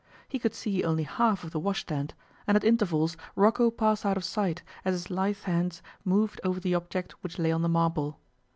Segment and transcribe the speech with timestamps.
[0.27, 2.15] He could see only half of the washstand,
[2.47, 6.73] and at intervals Rocco passed out of sight as his lithe hands moved over the
[6.73, 8.19] object which lay on the marble.